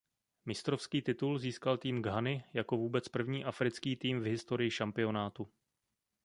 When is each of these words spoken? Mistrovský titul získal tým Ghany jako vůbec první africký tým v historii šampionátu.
Mistrovský 0.45 1.01
titul 1.01 1.39
získal 1.39 1.77
tým 1.77 2.01
Ghany 2.01 2.43
jako 2.53 2.77
vůbec 2.77 3.07
první 3.09 3.45
africký 3.45 3.95
tým 3.95 4.19
v 4.19 4.25
historii 4.25 4.71
šampionátu. 4.71 5.47